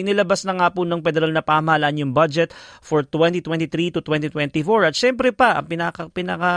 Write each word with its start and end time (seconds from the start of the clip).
Inilabas 0.00 0.48
na 0.48 0.56
nga 0.56 0.68
po 0.72 0.88
ng 0.88 1.04
federal 1.04 1.28
na 1.34 1.44
pamahalaan 1.44 2.00
yung 2.00 2.12
budget 2.16 2.56
for 2.80 3.04
2023 3.04 3.92
to 3.92 4.00
2024. 4.00 4.88
At 4.88 4.94
syempre 4.96 5.34
pa, 5.36 5.60
ang 5.60 5.68
pinaka, 5.68 6.08
pinaka 6.08 6.50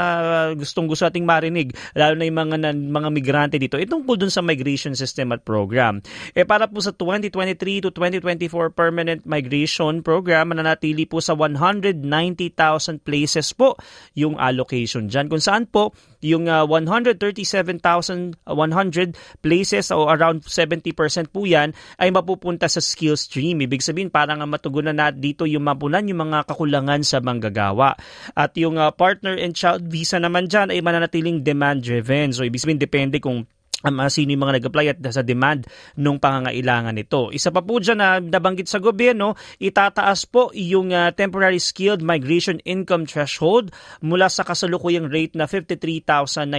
gustong 0.56 0.88
gusto 0.88 1.04
ating 1.04 1.28
marinig, 1.28 1.76
lalo 1.98 2.16
na 2.16 2.24
yung 2.24 2.40
mga, 2.40 2.72
mga 2.72 3.10
migrante 3.12 3.56
dito, 3.60 3.76
itong 3.76 4.08
po 4.08 4.16
dun 4.16 4.32
sa 4.32 4.40
migration 4.40 4.96
system 4.96 5.36
at 5.36 5.44
program. 5.44 6.00
E 6.32 6.48
para 6.48 6.70
po 6.70 6.80
sa 6.80 6.96
2023 6.96 7.86
to 7.86 7.90
2024 7.92 8.72
permanent 8.72 9.22
migration 9.28 10.00
program, 10.02 10.56
mananatili 10.56 11.04
po 11.10 11.20
sa 11.20 11.34
190,000 11.36 12.04
places 13.02 13.52
po 13.54 13.76
yung 14.16 14.40
allocation 14.40 15.12
dyan. 15.12 15.28
Kung 15.28 15.42
saan 15.42 15.68
po, 15.68 15.92
yung 16.26 16.50
uh, 16.50 16.66
137,100 16.66 18.34
places 19.46 19.94
o 19.94 20.10
around 20.10 20.42
70% 20.42 20.96
po 21.30 21.46
yan 21.46 21.78
ay 22.02 22.10
mapupunta 22.10 22.66
sa 22.66 22.82
skills 22.82 23.25
stream. 23.26 23.66
Ibig 23.66 23.82
sabihin 23.82 24.14
parang 24.14 24.46
matugunan 24.46 24.94
na 24.94 25.10
dito 25.10 25.50
yung 25.50 25.66
mapunan 25.66 26.06
yung 26.06 26.30
mga 26.30 26.46
kakulangan 26.46 27.02
sa 27.02 27.18
manggagawa. 27.26 27.98
At 28.38 28.54
yung 28.54 28.78
uh, 28.78 28.94
partner 28.94 29.34
and 29.34 29.58
child 29.58 29.90
visa 29.90 30.22
naman 30.22 30.46
dyan 30.46 30.70
ay 30.70 30.86
mananatiling 30.86 31.42
demand 31.42 31.82
driven. 31.82 32.30
So 32.30 32.46
ibig 32.46 32.62
sabihin 32.62 32.78
depende 32.78 33.18
kung 33.18 33.50
um, 33.84 34.00
sino 34.08 34.32
yung 34.32 34.44
mga 34.48 34.62
nag-apply 34.62 34.86
at 34.96 35.00
sa 35.12 35.26
demand 35.26 35.68
ng 36.00 36.18
pangangailangan 36.22 36.96
nito. 36.96 37.34
Isa 37.36 37.52
pa 37.52 37.60
po 37.66 37.82
dyan 37.82 38.00
na 38.00 38.22
nabanggit 38.22 38.70
sa 38.70 38.80
gobyerno, 38.80 39.36
itataas 39.60 40.30
po 40.30 40.54
yung 40.56 40.96
uh, 40.96 41.12
temporary 41.12 41.60
skilled 41.60 42.06
migration 42.06 42.62
income 42.64 43.04
threshold 43.10 43.74
mula 44.00 44.32
sa 44.32 44.46
kasalukuyang 44.48 45.10
rate 45.12 45.36
na 45.36 45.50
$53,900 45.50 46.54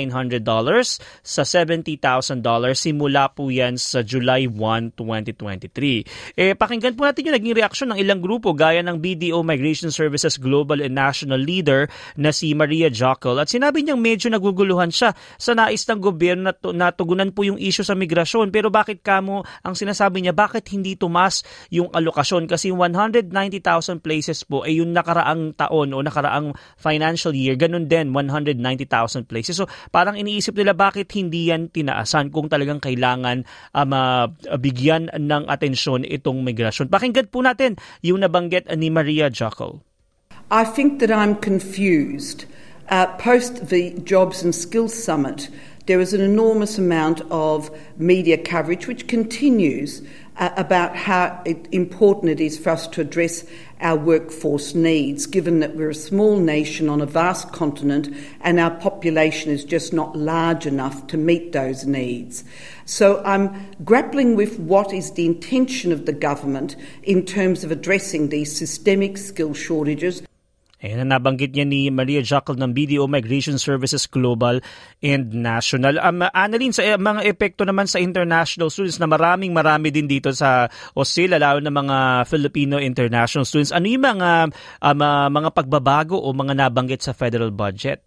sa 1.22 1.42
$70,000 1.42 2.42
simula 2.74 3.30
po 3.32 3.48
yan 3.48 3.78
sa 3.78 4.02
July 4.02 4.50
1, 4.50 4.98
2023. 4.98 6.36
Eh, 6.36 6.52
pakinggan 6.58 6.94
po 6.98 7.06
natin 7.06 7.28
yung 7.30 7.36
naging 7.36 7.56
reaksyon 7.56 7.88
ng 7.94 8.00
ilang 8.02 8.20
grupo 8.20 8.52
gaya 8.52 8.82
ng 8.82 8.98
BDO 8.98 9.40
Migration 9.46 9.92
Services 9.92 10.36
Global 10.40 10.82
and 10.82 10.96
National 10.96 11.38
Leader 11.38 11.88
na 12.16 12.32
si 12.32 12.52
Maria 12.56 12.88
Jockel 12.90 13.38
at 13.38 13.52
sinabi 13.52 13.84
niyang 13.84 14.00
medyo 14.00 14.32
naguguluhan 14.32 14.90
siya 14.90 15.12
sa 15.36 15.52
nais 15.52 15.84
ng 15.86 16.00
gobyerno 16.00 16.50
na, 16.50 16.54
na 16.72 16.88
tugunan 17.06 17.30
po 17.30 17.46
yung 17.46 17.54
issue 17.62 17.86
sa 17.86 17.94
migrasyon. 17.94 18.50
Pero 18.50 18.66
bakit 18.66 19.06
kamo, 19.06 19.46
ang 19.62 19.78
sinasabi 19.78 20.26
niya, 20.26 20.34
bakit 20.34 20.66
hindi 20.74 20.98
tumas 20.98 21.46
yung 21.70 21.86
alokasyon? 21.94 22.50
Kasi 22.50 22.74
190,000 22.74 24.02
places 24.02 24.42
po 24.42 24.66
ay 24.66 24.82
yung 24.82 24.90
nakaraang 24.90 25.54
taon 25.54 25.94
o 25.94 26.02
nakaraang 26.02 26.50
financial 26.74 27.30
year, 27.30 27.54
ganun 27.54 27.86
din, 27.86 28.10
190,000 28.10 28.58
places. 29.30 29.62
So 29.62 29.70
parang 29.94 30.18
iniisip 30.18 30.58
nila 30.58 30.74
bakit 30.74 31.14
hindi 31.14 31.54
yan 31.54 31.70
tinaasan 31.70 32.34
kung 32.34 32.50
talagang 32.50 32.82
kailangan 32.82 33.46
um, 33.70 33.94
uh, 33.94 34.26
bigyan 34.58 35.06
ng 35.14 35.46
atensyon 35.46 36.02
itong 36.02 36.42
migrasyon. 36.42 36.90
Pakinggan 36.90 37.30
po 37.30 37.46
natin 37.46 37.78
yung 38.02 38.18
nabanggit 38.18 38.66
ni 38.74 38.90
Maria 38.90 39.30
Jaco. 39.30 39.78
I 40.50 40.66
think 40.66 40.98
that 40.98 41.14
I'm 41.14 41.38
confused. 41.38 42.50
Uh, 42.86 43.06
post 43.18 43.66
the 43.66 43.98
Jobs 44.06 44.46
and 44.46 44.54
Skills 44.54 44.94
Summit, 44.94 45.50
there 45.86 45.98
was 45.98 46.12
an 46.12 46.20
enormous 46.20 46.78
amount 46.78 47.22
of 47.30 47.70
media 47.96 48.36
coverage, 48.36 48.86
which 48.86 49.06
continues, 49.06 50.02
uh, 50.38 50.50
about 50.56 50.94
how 50.94 51.42
important 51.72 52.30
it 52.30 52.40
is 52.40 52.58
for 52.58 52.70
us 52.70 52.86
to 52.88 53.00
address 53.00 53.44
our 53.80 53.96
workforce 53.96 54.74
needs, 54.74 55.26
given 55.26 55.60
that 55.60 55.76
we're 55.76 55.90
a 55.90 55.94
small 55.94 56.38
nation 56.38 56.88
on 56.88 57.00
a 57.00 57.06
vast 57.06 57.52
continent 57.52 58.08
and 58.40 58.58
our 58.58 58.70
population 58.70 59.50
is 59.50 59.64
just 59.64 59.92
not 59.92 60.16
large 60.16 60.66
enough 60.66 61.06
to 61.06 61.16
meet 61.16 61.52
those 61.52 61.84
needs. 61.84 62.42
So 62.84 63.22
I'm 63.24 63.70
grappling 63.84 64.34
with 64.34 64.58
what 64.58 64.92
is 64.92 65.12
the 65.12 65.26
intention 65.26 65.92
of 65.92 66.06
the 66.06 66.12
government 66.12 66.76
in 67.02 67.24
terms 67.24 67.64
of 67.64 67.70
addressing 67.70 68.28
these 68.28 68.56
systemic 68.56 69.18
skill 69.18 69.54
shortages. 69.54 70.22
Ayan 70.86 71.02
na 71.02 71.18
nabanggit 71.18 71.50
niya 71.50 71.66
ni 71.66 71.90
Maria 71.90 72.22
Jackal 72.22 72.54
ng 72.54 72.70
BDO 72.70 73.10
Migration 73.10 73.58
Services 73.58 74.06
Global 74.06 74.62
and 75.02 75.34
National. 75.34 75.98
Um, 75.98 76.22
Annalyn, 76.30 76.70
sa 76.70 76.86
uh, 76.86 76.94
mga 76.94 77.26
epekto 77.26 77.66
naman 77.66 77.90
sa 77.90 77.98
international 77.98 78.70
students 78.70 79.02
na 79.02 79.10
maraming 79.10 79.50
marami 79.50 79.90
din 79.90 80.06
dito 80.06 80.30
sa 80.30 80.70
Australia, 80.94 81.42
lalo 81.42 81.58
na 81.58 81.74
mga 81.74 81.96
Filipino 82.30 82.78
international 82.78 83.42
students, 83.42 83.74
ano 83.74 83.90
yung 83.90 84.06
mga, 84.06 84.30
um, 84.86 85.00
uh, 85.02 85.26
mga 85.26 85.50
pagbabago 85.50 86.22
o 86.22 86.30
mga 86.30 86.54
nabanggit 86.54 87.02
sa 87.02 87.10
federal 87.10 87.50
budget? 87.50 88.05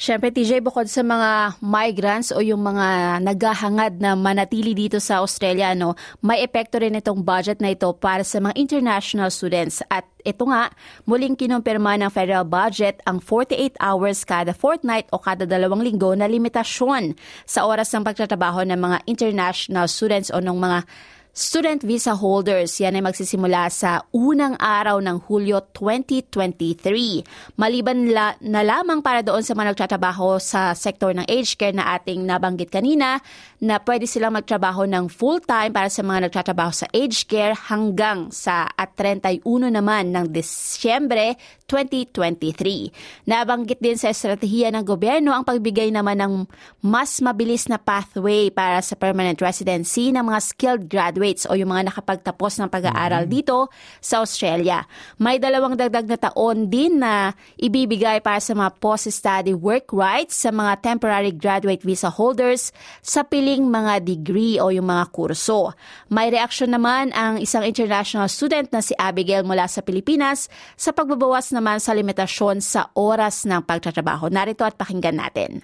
Siyempre, 0.00 0.32
TJ, 0.32 0.64
bukod 0.64 0.88
sa 0.88 1.04
mga 1.04 1.60
migrants 1.60 2.32
o 2.32 2.40
yung 2.40 2.64
mga 2.64 3.20
naghahangad 3.20 4.00
na 4.00 4.16
manatili 4.16 4.72
dito 4.72 4.96
sa 4.96 5.20
Australia, 5.20 5.76
no, 5.76 5.92
may 6.24 6.40
epekto 6.40 6.80
rin 6.80 6.96
itong 6.96 7.20
budget 7.20 7.60
na 7.60 7.76
ito 7.76 7.92
para 7.92 8.24
sa 8.24 8.40
mga 8.40 8.56
international 8.56 9.28
students. 9.28 9.84
At 9.92 10.08
ito 10.24 10.48
nga, 10.48 10.72
muling 11.04 11.36
kinumpirma 11.36 12.00
ng 12.00 12.08
federal 12.08 12.48
budget 12.48 13.04
ang 13.04 13.20
48 13.20 13.76
hours 13.76 14.24
kada 14.24 14.56
fortnight 14.56 15.04
o 15.12 15.20
kada 15.20 15.44
dalawang 15.44 15.84
linggo 15.84 16.16
na 16.16 16.24
limitasyon 16.24 17.12
sa 17.44 17.68
oras 17.68 17.92
ng 17.92 18.00
pagtatrabaho 18.00 18.64
ng 18.64 18.80
mga 18.80 18.98
international 19.04 19.84
students 19.84 20.32
o 20.32 20.40
ng 20.40 20.56
mga 20.56 20.88
student 21.30 21.80
visa 21.86 22.14
holders. 22.14 22.78
Yan 22.82 22.98
ay 22.98 23.04
magsisimula 23.04 23.70
sa 23.70 24.02
unang 24.10 24.58
araw 24.58 24.98
ng 24.98 25.26
Hulyo 25.26 25.70
2023. 25.72 27.56
Maliban 27.56 28.10
la, 28.10 28.34
na 28.42 28.60
lamang 28.66 29.00
para 29.00 29.22
doon 29.22 29.42
sa 29.46 29.54
mga 29.54 29.74
nagtatrabaho 29.74 30.42
sa 30.42 30.74
sektor 30.74 31.14
ng 31.14 31.26
aged 31.30 31.56
care 31.56 31.74
na 31.74 31.94
ating 31.96 32.26
nabanggit 32.26 32.68
kanina 32.68 33.22
na 33.62 33.78
pwede 33.80 34.08
silang 34.10 34.34
magtrabaho 34.34 34.84
ng 34.88 35.06
full-time 35.06 35.70
para 35.70 35.88
sa 35.92 36.02
mga 36.02 36.28
nagtatrabaho 36.28 36.72
sa 36.74 36.86
aged 36.90 37.30
care 37.30 37.54
hanggang 37.54 38.32
sa 38.34 38.66
at 38.74 38.96
31 38.98 39.44
naman 39.70 40.10
ng 40.10 40.26
Disyembre 40.30 41.38
2023. 41.70 43.30
Nabanggit 43.30 43.78
din 43.78 43.94
sa 43.94 44.10
estratehiya 44.10 44.74
ng 44.74 44.82
gobyerno 44.82 45.30
ang 45.30 45.46
pagbigay 45.46 45.94
naman 45.94 46.18
ng 46.18 46.34
mas 46.82 47.22
mabilis 47.22 47.70
na 47.70 47.78
pathway 47.78 48.50
para 48.50 48.82
sa 48.82 48.98
permanent 48.98 49.38
residency 49.38 50.10
ng 50.10 50.26
mga 50.26 50.40
skilled 50.42 50.84
graduates 50.90 51.46
o 51.46 51.54
yung 51.54 51.70
mga 51.70 51.94
nakapagtapos 51.94 52.58
ng 52.58 52.66
pag-aaral 52.66 53.30
mm-hmm. 53.30 53.38
dito 53.38 53.70
sa 54.02 54.18
Australia. 54.18 54.82
May 55.22 55.38
dalawang 55.38 55.78
dagdag 55.78 56.10
na 56.10 56.18
taon 56.18 56.66
din 56.66 56.98
na 56.98 57.38
ibibigay 57.54 58.18
para 58.18 58.42
sa 58.42 58.58
mga 58.58 58.74
post-study 58.82 59.54
work 59.54 59.94
rights 59.94 60.42
sa 60.42 60.50
mga 60.50 60.82
temporary 60.82 61.30
graduate 61.30 61.86
visa 61.86 62.10
holders 62.10 62.74
sa 62.98 63.22
piling 63.22 63.70
mga 63.70 64.02
degree 64.02 64.58
o 64.58 64.74
yung 64.74 64.90
mga 64.90 65.14
kurso. 65.14 65.76
May 66.10 66.34
reaksyon 66.34 66.74
naman 66.74 67.14
ang 67.14 67.38
isang 67.38 67.62
international 67.62 68.26
student 68.26 68.72
na 68.74 68.80
si 68.82 68.96
Abigail 68.96 69.46
mula 69.46 69.68
sa 69.70 69.84
Pilipinas 69.84 70.48
sa 70.74 70.90
pagbabawas 70.90 71.52
naman 71.60 71.76
sa 71.76 71.92
limitasyon 71.92 72.64
sa 72.64 72.88
oras 72.96 73.44
ng 73.44 73.60
pagtatrabaho. 73.60 74.32
Narito 74.32 74.64
at 74.64 74.80
pakinggan 74.80 75.20
natin. 75.20 75.60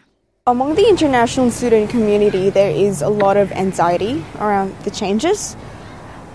Among 0.47 0.77
the 0.77 0.87
international 0.87 1.51
student 1.51 1.91
community, 1.91 2.53
there 2.53 2.71
is 2.71 3.03
a 3.03 3.09
lot 3.11 3.35
of 3.35 3.51
anxiety 3.51 4.23
around 4.39 4.71
the 4.85 4.93
changes. 4.93 5.57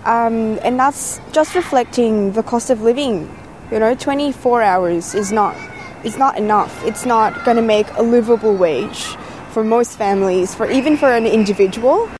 Um, 0.04 0.58
and 0.66 0.76
that's 0.76 1.22
just 1.30 1.54
reflecting 1.54 2.36
the 2.36 2.42
cost 2.42 2.68
of 2.68 2.82
living. 2.82 3.30
You 3.70 3.78
know, 3.78 3.94
24 3.94 4.60
hours 4.60 5.14
is 5.14 5.32
not, 5.32 5.56
is 6.04 6.18
not 6.18 6.36
enough. 6.36 6.84
It's 6.84 7.06
not 7.06 7.46
going 7.46 7.56
to 7.56 7.64
make 7.64 7.86
a 7.96 8.02
livable 8.02 8.52
wage 8.52 9.16
for 9.54 9.64
most 9.64 9.96
families, 9.96 10.54
for 10.54 10.68
even 10.68 10.98
for 10.98 11.08
an 11.08 11.24
individual. 11.24 12.10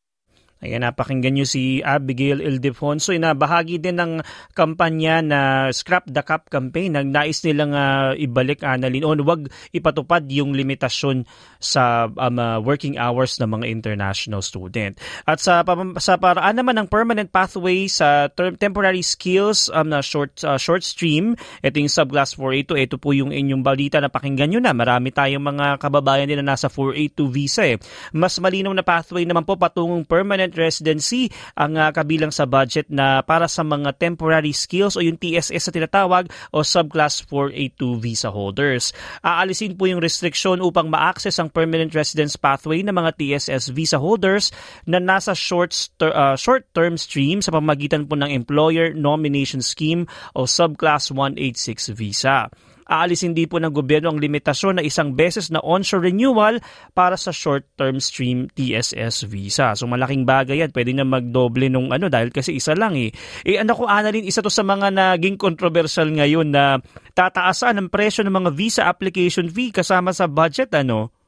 Ayan, 0.62 0.86
napakinggan 0.86 1.34
nyo 1.34 1.42
si 1.42 1.82
Abigail 1.82 2.38
Ildefonso. 2.38 3.10
Inabahagi 3.10 3.82
din 3.82 3.98
ng 3.98 4.22
kampanya 4.54 5.18
na 5.18 5.40
Scrap 5.74 6.06
the 6.06 6.22
Cup 6.22 6.54
campaign. 6.54 6.94
Nagnais 6.94 7.42
nilang 7.42 7.74
uh, 7.74 8.14
ibalik, 8.14 8.62
Annalyn, 8.62 9.02
o 9.02 9.10
wag 9.26 9.50
ipatupad 9.74 10.22
yung 10.30 10.54
limitasyon 10.54 11.26
sa 11.58 12.06
um, 12.06 12.38
uh, 12.38 12.62
working 12.62 12.94
hours 12.94 13.42
ng 13.42 13.50
mga 13.50 13.66
international 13.74 14.38
student. 14.38 14.94
At 15.26 15.42
sa, 15.42 15.66
sa 15.98 16.14
paraan 16.14 16.54
naman 16.54 16.78
ng 16.78 16.86
permanent 16.86 17.34
pathway 17.34 17.90
sa 17.90 18.30
term, 18.30 18.54
temporary 18.54 19.02
skills 19.02 19.66
um, 19.74 19.90
na 19.90 19.98
short, 19.98 20.38
uh, 20.46 20.62
short 20.62 20.86
stream, 20.86 21.34
ito 21.58 21.74
yung 21.74 21.90
subclass 21.90 22.38
482, 22.38 22.86
ito 22.86 22.96
po 23.02 23.10
yung 23.10 23.34
inyong 23.34 23.66
balita 23.66 23.98
na 23.98 24.06
pakinggan 24.06 24.54
nyo 24.54 24.60
na. 24.62 24.70
Marami 24.70 25.10
tayong 25.10 25.42
mga 25.42 25.82
kababayan 25.82 26.30
din 26.30 26.38
na 26.38 26.54
nasa 26.54 26.70
482 26.70 27.34
visa. 27.34 27.66
Eh. 27.66 27.82
Mas 28.14 28.38
malinaw 28.38 28.70
na 28.70 28.86
pathway 28.86 29.26
naman 29.26 29.42
po 29.42 29.58
patungong 29.58 30.06
permanent 30.06 30.51
permanent 30.52 30.60
residency 30.60 31.32
ang 31.56 31.80
uh, 31.80 31.88
kabilang 31.90 32.28
sa 32.28 32.44
budget 32.44 32.92
na 32.92 33.24
para 33.24 33.48
sa 33.48 33.64
mga 33.64 33.96
temporary 33.96 34.52
skills 34.52 34.94
o 34.94 35.00
yung 35.00 35.16
TSS 35.16 35.72
sa 35.72 35.72
tinatawag 35.72 36.28
o 36.52 36.60
subclass 36.60 37.24
482 37.24 38.04
visa 38.04 38.28
holders. 38.28 38.92
Aalisin 39.24 39.74
po 39.74 39.88
yung 39.88 40.04
restriction 40.04 40.60
upang 40.60 40.92
ma-access 40.92 41.40
ang 41.40 41.48
permanent 41.48 41.96
residence 41.96 42.36
pathway 42.36 42.84
ng 42.84 42.92
mga 42.92 43.16
TSS 43.16 43.72
visa 43.72 43.96
holders 43.96 44.52
na 44.84 45.00
nasa 45.00 45.32
short 45.32 45.72
uh, 46.04 46.36
short-term 46.36 47.00
stream 47.00 47.40
sa 47.40 47.54
pamagitan 47.54 48.04
po 48.04 48.14
ng 48.20 48.28
employer 48.28 48.92
nomination 48.92 49.64
scheme 49.64 50.04
o 50.36 50.44
subclass 50.44 51.08
186 51.08 51.96
visa. 51.96 52.52
Aalisin 52.92 53.32
din 53.32 53.48
po 53.48 53.56
ng 53.56 53.72
gobyerno 53.72 54.12
ang 54.12 54.20
limitasyon 54.20 54.76
na 54.76 54.84
isang 54.84 55.16
beses 55.16 55.48
na 55.48 55.64
onshore 55.64 56.12
renewal 56.12 56.60
para 56.92 57.16
sa 57.16 57.32
short-term 57.32 57.96
stream 57.96 58.52
TSS 58.52 59.24
visa. 59.32 59.72
So 59.72 59.88
malaking 59.88 60.28
bagay 60.28 60.60
yan. 60.60 60.76
Pwede 60.76 60.92
na 60.92 61.08
magdoble 61.08 61.72
nung 61.72 61.88
ano 61.88 62.12
dahil 62.12 62.28
kasi 62.28 62.60
isa 62.60 62.76
lang 62.76 62.92
eh. 63.00 63.08
Eh 63.48 63.56
ano 63.56 63.72
ko 63.72 63.88
Annalyn, 63.88 64.28
isa 64.28 64.44
to 64.44 64.52
sa 64.52 64.60
mga 64.60 64.92
naging 64.92 65.40
controversial 65.40 66.12
ngayon 66.12 66.52
na 66.52 66.84
tataasan 67.16 67.80
ang 67.80 67.88
presyo 67.88 68.28
ng 68.28 68.36
mga 68.44 68.50
visa 68.52 68.82
application 68.84 69.48
fee 69.48 69.72
kasama 69.72 70.12
sa 70.12 70.28
budget 70.28 70.68
ano? 70.76 71.21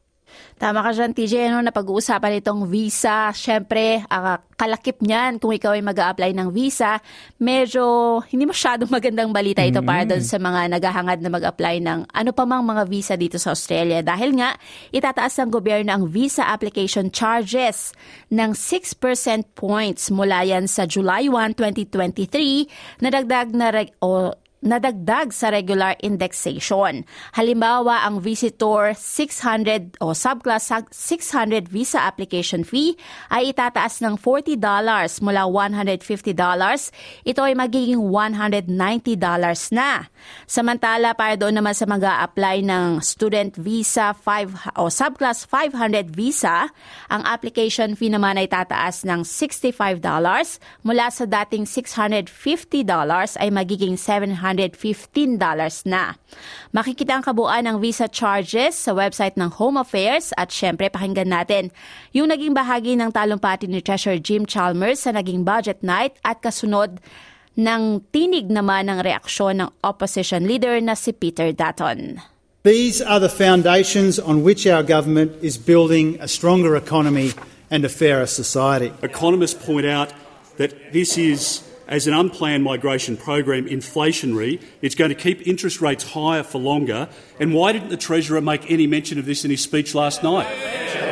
Tama 0.54 0.86
ka 0.86 0.94
dyan, 0.94 1.12
TJ, 1.12 1.50
ano, 1.50 1.66
na 1.66 1.74
pag-uusapan 1.74 2.38
itong 2.38 2.70
visa. 2.70 3.34
Siyempre, 3.34 4.06
uh, 4.06 4.38
kalakip 4.54 5.02
niyan 5.02 5.42
kung 5.42 5.50
ikaw 5.50 5.74
ay 5.74 5.82
mag 5.82 5.98
apply 5.98 6.30
ng 6.30 6.54
visa. 6.54 7.02
Medyo 7.42 7.82
hindi 8.30 8.46
masyadong 8.46 8.86
magandang 8.88 9.34
balita 9.34 9.66
ito 9.66 9.82
mm-hmm. 9.82 9.88
para 9.88 10.02
doon 10.06 10.24
sa 10.24 10.38
mga 10.38 10.60
naghahangad 10.78 11.18
na 11.20 11.30
mag-apply 11.30 11.82
ng 11.82 12.00
ano 12.06 12.30
pa 12.30 12.44
mang 12.46 12.62
mga 12.62 12.82
visa 12.86 13.14
dito 13.18 13.36
sa 13.36 13.50
Australia. 13.50 14.00
Dahil 14.00 14.38
nga, 14.38 14.54
itataas 14.94 15.34
ng 15.42 15.50
gobyerno 15.50 15.90
ang 15.90 16.04
visa 16.06 16.46
application 16.46 17.10
charges 17.10 17.90
ng 18.30 18.54
6% 18.54 19.58
points 19.58 20.14
mula 20.14 20.46
yan 20.46 20.70
sa 20.70 20.86
July 20.86 21.26
1, 21.26 21.58
2023 21.58 23.02
na 23.02 23.08
dagdag 23.10 23.48
na 23.50 23.74
reg- 23.74 23.96
o 23.98 24.30
nadagdag 24.64 25.30
sa 25.30 25.52
regular 25.52 25.92
indexation. 26.00 27.04
Halimbawa, 27.36 28.08
ang 28.08 28.24
visitor 28.24 28.96
600 28.96 30.00
o 30.00 30.16
subclass 30.16 30.72
600 30.88 31.68
visa 31.68 32.00
application 32.00 32.64
fee 32.64 32.96
ay 33.28 33.52
itataas 33.52 34.00
ng 34.00 34.16
$40 34.16 34.56
mula 35.20 35.44
$150. 35.44 36.00
Ito 37.28 37.40
ay 37.44 37.54
magiging 37.54 38.00
$190 38.00 38.72
na. 39.76 40.08
Samantala, 40.48 41.12
para 41.12 41.36
doon 41.36 41.60
naman 41.60 41.76
sa 41.76 41.84
mga 41.84 42.24
apply 42.24 42.64
ng 42.64 43.04
student 43.04 43.52
visa 43.60 44.16
5 44.16 44.80
o 44.80 44.88
subclass 44.88 45.44
500 45.44 46.08
visa, 46.08 46.72
ang 47.12 47.22
application 47.28 47.92
fee 47.92 48.08
naman 48.08 48.40
ay 48.40 48.48
tataas 48.48 49.04
ng 49.04 49.20
$65 49.20 50.00
mula 50.80 51.06
sa 51.12 51.24
dating 51.28 51.68
$650 51.68 52.32
ay 53.36 53.48
magiging 53.52 54.00
$700 54.00 54.53
$115 54.54 55.38
na. 55.86 56.16
Makikita 56.70 57.18
ang 57.18 57.24
kabuuan 57.26 57.66
ng 57.66 57.76
visa 57.82 58.06
charges 58.06 58.78
sa 58.78 58.94
website 58.94 59.34
ng 59.34 59.50
Home 59.58 59.78
Affairs 59.82 60.30
at 60.38 60.54
syempre 60.54 60.88
pakinggan 60.88 61.30
natin 61.30 61.74
yung 62.14 62.30
naging 62.30 62.54
bahagi 62.54 62.94
ng 62.94 63.10
talumpati 63.10 63.66
ni 63.66 63.82
Treasurer 63.82 64.22
Jim 64.22 64.46
Chalmers 64.46 65.04
sa 65.04 65.12
naging 65.12 65.42
budget 65.42 65.82
night 65.82 66.16
at 66.22 66.40
kasunod 66.40 67.02
ng 67.54 68.02
tinig 68.10 68.50
naman 68.50 68.90
ng 68.90 69.02
reaksyon 69.02 69.62
ng 69.62 69.70
opposition 69.86 70.46
leader 70.46 70.78
na 70.82 70.98
si 70.98 71.14
Peter 71.14 71.54
Dutton. 71.54 72.18
These 72.64 73.04
are 73.04 73.20
the 73.20 73.28
foundations 73.28 74.18
on 74.18 74.40
which 74.42 74.66
our 74.66 74.82
government 74.82 75.36
is 75.44 75.60
building 75.60 76.16
a 76.18 76.26
stronger 76.26 76.74
economy 76.74 77.36
and 77.70 77.84
a 77.84 77.92
fairer 77.92 78.26
society. 78.26 78.88
Economists 79.02 79.54
point 79.54 79.84
out 79.84 80.12
that 80.56 80.72
this 80.92 81.18
is 81.18 81.60
as 81.86 82.06
an 82.06 82.14
unplanned 82.14 82.64
migration 82.64 83.16
program 83.16 83.66
inflationary. 83.66 84.62
It's 84.82 84.94
going 84.94 85.10
to 85.10 85.14
keep 85.14 85.46
interest 85.46 85.80
rates 85.80 86.12
higher 86.12 86.42
for 86.42 86.58
longer. 86.58 87.08
And 87.38 87.54
why 87.54 87.72
didn't 87.72 87.88
the 87.88 87.96
Treasurer 87.96 88.40
make 88.40 88.70
any 88.70 88.86
mention 88.86 89.18
of 89.18 89.26
this 89.26 89.44
in 89.44 89.50
his 89.50 89.62
speech 89.62 89.94
last 89.94 90.22
night? 90.22 91.03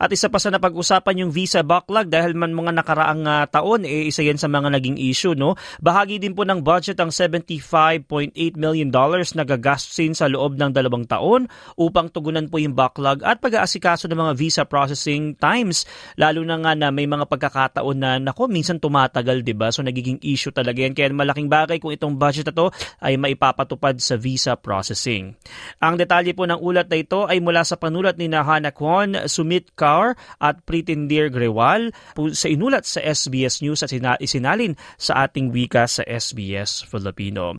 At 0.00 0.08
isa 0.16 0.32
pa 0.32 0.40
sa 0.40 0.48
napag-usapan 0.48 1.20
yung 1.20 1.28
visa 1.28 1.60
backlog 1.60 2.08
dahil 2.08 2.32
man 2.32 2.56
mga 2.56 2.72
nakaraang 2.72 3.20
uh, 3.28 3.44
taon, 3.52 3.84
eh, 3.84 4.08
isa 4.08 4.24
yan 4.24 4.40
sa 4.40 4.48
mga 4.48 4.72
naging 4.72 4.96
issue. 4.96 5.36
No? 5.36 5.60
Bahagi 5.84 6.16
din 6.16 6.32
po 6.32 6.48
ng 6.48 6.64
budget 6.64 6.96
ang 7.04 7.12
$75.8 7.12 8.32
million 8.56 8.88
na 9.36 9.44
gagastin 9.44 10.16
sa 10.16 10.24
loob 10.32 10.56
ng 10.56 10.72
dalawang 10.72 11.04
taon 11.04 11.52
upang 11.76 12.08
tugunan 12.08 12.48
po 12.48 12.56
yung 12.56 12.72
backlog 12.72 13.20
at 13.20 13.44
pag-aasikaso 13.44 14.08
ng 14.08 14.16
mga 14.16 14.32
visa 14.40 14.62
processing 14.64 15.36
times. 15.36 15.84
Lalo 16.16 16.40
na 16.48 16.56
nga 16.56 16.72
na 16.72 16.88
may 16.88 17.04
mga 17.04 17.28
pagkakataon 17.28 17.98
na, 18.00 18.16
nako, 18.16 18.48
minsan 18.48 18.80
tumatagal, 18.80 19.44
di 19.44 19.52
ba? 19.52 19.68
So 19.68 19.84
nagiging 19.84 20.24
issue 20.24 20.48
talaga 20.48 20.80
yan. 20.80 20.96
Kaya 20.96 21.12
malaking 21.12 21.52
bagay 21.52 21.76
kung 21.76 21.92
itong 21.92 22.16
budget 22.16 22.48
na 22.48 22.56
to 22.56 22.72
ay 23.04 23.20
maipapatupad 23.20 24.00
sa 24.00 24.16
visa 24.16 24.56
processing. 24.56 25.36
Ang 25.84 26.00
detalye 26.00 26.32
po 26.32 26.48
ng 26.48 26.56
ulat 26.56 26.88
na 26.88 26.96
ito 26.96 27.28
ay 27.28 27.36
mula 27.44 27.68
sa 27.68 27.76
panulat 27.76 28.16
ni 28.16 28.32
Nahana 28.32 28.72
Kwon, 28.72 29.28
Sumit 29.28 29.76
Ka 29.76 29.89
Kaur 29.90 30.14
at 30.38 30.62
Pretendir 30.62 31.34
Grewal 31.34 31.90
sa 32.30 32.46
inulat 32.46 32.86
sa 32.86 33.02
SBS 33.02 33.58
News 33.58 33.82
at 33.82 33.90
isinalin 34.22 34.78
sa 34.94 35.26
ating 35.26 35.50
wika 35.50 35.90
sa 35.90 36.06
SBS 36.06 36.86
Filipino. 36.86 37.58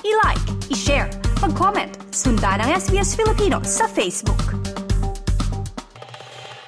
I-like, 0.00 0.48
i-share, 0.72 1.12
mag-comment, 1.44 1.92
sundan 2.16 2.64
ang 2.64 2.72
SBS 2.72 3.12
Filipino 3.12 3.60
sa 3.60 3.84
Facebook. 3.92 4.61